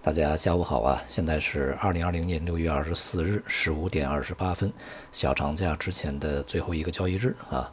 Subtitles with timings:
[0.00, 1.02] 大家下午好啊！
[1.08, 4.72] 现在是二零二零年六月二十四日十五点二十八分，
[5.10, 7.68] 小长假之前的最后一个交易日啊。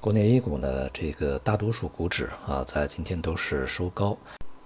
[0.00, 4.16] 国内 A 股呢，这个大多数股指啊，在今天都是收高，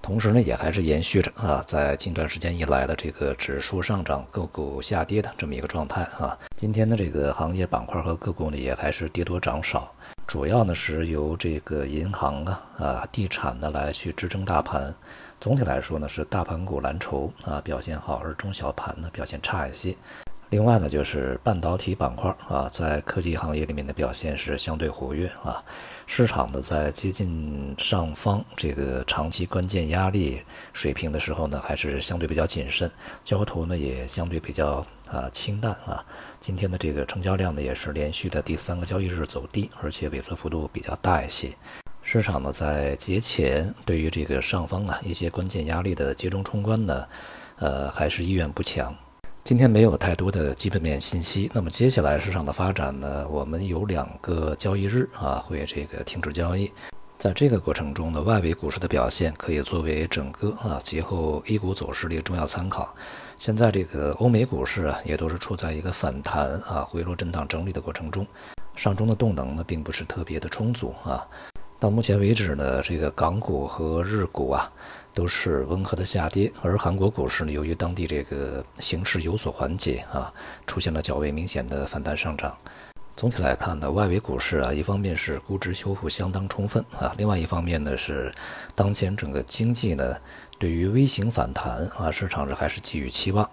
[0.00, 6.38] 同时呢，也还是延续着啊，在近段时间以来的这个指数上涨、个股下跌的这么一个状态啊。
[6.56, 9.92] 今天的这个行业板块和个股呢，也还是跌多涨少。
[10.30, 14.94] 主要呢是由这个银行啊、啊地产呢来去支撑大盘。
[15.40, 19.96] 总体来说呢是大盘股蓝筹啊表现好，而中小盘呢表现差一些。
[20.50, 25.64] 另外呢就是半导体板块啊，在科技行业里面的表现是相对活跃啊。
[26.06, 32.90] 市场呢在接近上方这个长期关键压力水平的时候呢，还是相对比较谨慎，
[33.22, 34.84] 交投呢也相对比较。
[35.10, 36.06] 啊，清淡啊，
[36.38, 41.50] 今天的这个成交量呢，也是连续的第三个交易日走低，而且萎缩幅度比较大一些。
[42.00, 47.04] 市场呢，在节前对于这个上方啊一些关键压力的集中冲关呢，
[47.58, 48.94] 呃，还是意愿不强。
[49.50, 56.70] 今天没有太多的基本面信息，那么接下来市场的发展呢，我们有两个交易日啊会这个停止交易。
[57.18, 62.94] 在这个过程中呢，外围股市的表现可以作为整个啊节后 A 股走势的一个重要参考。
[63.38, 68.24] 现在这个欧美股市啊，也都是处在一个反弹啊回落震荡整理的过程中，
[68.76, 71.26] 上中的动能呢并不是特别的充足啊。
[71.80, 74.70] 到目前为止呢，这个港股和日股啊
[75.14, 80.30] 都是温和的下跌，而韩国股市呢，由于当地这个形势有所缓解啊，
[80.66, 82.54] 出现了较为明显的反弹上涨。
[83.16, 88.30] 总体来看呢，外围股市啊，一方面是估值修复相当充分啊，另外一方面呢是
[88.74, 90.14] 当前整个经济呢
[90.58, 93.48] 对于微型反弹啊，市场上还是寄予期望，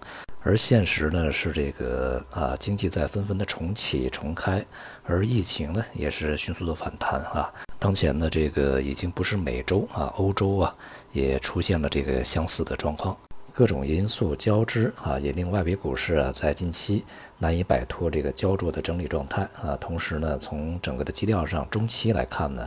[0.48, 4.66] 而现实呢是这个啊经济在纷纷的重启重开，
[5.04, 10.74] 而疫情呢也是迅速的反弹啊，当前呢这个已经不是美洲啊，欧洲啊
[11.12, 13.18] 也出现了这个相似的状况。
[13.54, 17.04] 各种因素交织啊，也令外围股市啊在近期
[17.40, 19.76] 难以摆脱这个焦灼的整理状态啊。
[19.76, 22.66] 同时呢，从整个的基调上，中期来看呢，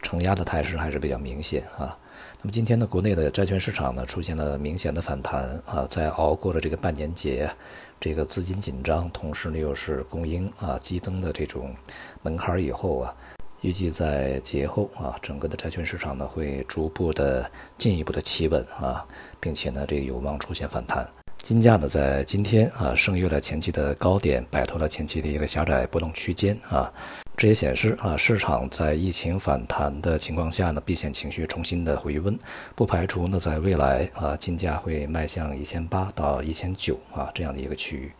[0.00, 1.98] 承压的态势还是比较明显啊。
[2.40, 7.50] 那么今天呢，国内的债券市场呢出现了明显的反弹啊，在熬过了这个半年节，
[7.98, 11.74] 这个资金紧张，同时呢又是供应啊激增的这种
[12.22, 13.14] 门槛以后啊。
[13.62, 19.04] 预计在节后啊，整个的债券市场呢会逐步的进一步的企稳啊，
[19.40, 21.08] 并且呢这个有望出现反弹。
[21.38, 26.92] 金价呢在今天啊升越了前期的高点，摆脱了前期的一个狭窄波动区间啊，
[27.36, 32.38] 这也显示啊市场在疫情反弹的情况下呢，避险情绪重新的回温，
[32.74, 38.10] 不排除呢在未来啊金价会迈向一千八到一千九啊这样的一个区域。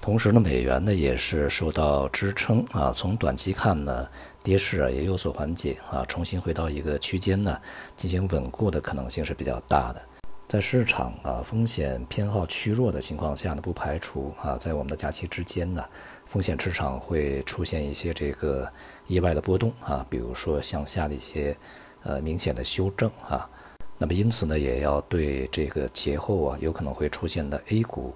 [0.00, 2.90] 同时呢，美元呢也是受到支撑啊。
[2.90, 4.08] 从短期看呢，
[4.42, 7.60] 跌势啊也有所缓解啊，重新回到一个区间呢，
[7.96, 10.00] 进行稳固的可能性是比较大的。
[10.48, 15.84] 在市场啊风险偏好趋弱的情况下呢，不排除啊在我们的假期之间呢，
[16.24, 18.66] 风险市场会出现一些这个
[19.06, 21.54] 意外的波动啊，比如说向下的一些
[22.02, 23.46] 呃明显的修正啊。
[23.98, 28.14] 那么因此呢，也要对这个节后啊有可能会出现的 A 股。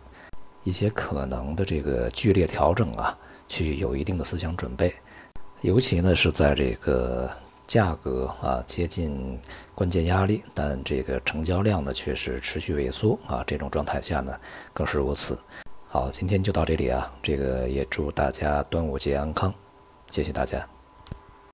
[0.65, 3.19] 一些可能的这个剧烈调整啊，
[3.49, 4.95] 去有一定的思想准备，
[5.61, 7.29] 尤其呢是在这个
[7.73, 9.41] 价格啊接近
[9.75, 14.39] 关键压力，但这个成交量呢却是持续萎缩啊，这种状态下呢
[14.75, 15.39] 更是如此。
[15.89, 19.55] 好，今天就到这里啊，这个也祝大家端午节安康，
[20.11, 20.72] 谢谢大家。